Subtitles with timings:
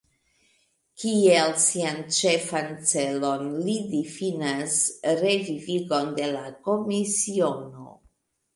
[1.01, 4.81] Kiel sian ĉefan celon li difinas
[5.21, 7.89] revivigon de la komisiono.